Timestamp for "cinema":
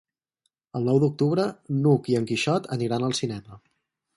3.21-3.61